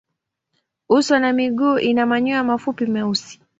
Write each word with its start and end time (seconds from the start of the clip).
Uso 0.89 1.19
na 1.19 1.33
miguu 1.33 1.77
ina 1.79 2.05
manyoya 2.05 2.43
mafupi 2.43 2.85
meusi. 2.85 3.39